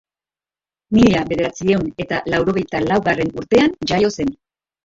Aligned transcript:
Mila 0.97 1.19
bederatziehun 1.33 1.85
eta 2.05 2.21
laurogeita 2.37 2.81
laugarren 2.87 3.33
urtean 3.43 3.77
jaio 3.93 4.13
zen. 4.17 4.35